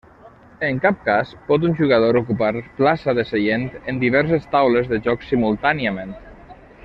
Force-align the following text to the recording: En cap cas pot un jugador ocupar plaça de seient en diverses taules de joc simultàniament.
En 0.67 0.77
cap 0.85 0.95
cas 1.09 1.33
pot 1.49 1.67
un 1.69 1.75
jugador 1.81 2.19
ocupar 2.21 2.49
plaça 2.79 3.15
de 3.19 3.27
seient 3.33 3.69
en 3.93 4.01
diverses 4.05 4.49
taules 4.57 4.89
de 4.95 5.01
joc 5.09 5.29
simultàniament. 5.33 6.19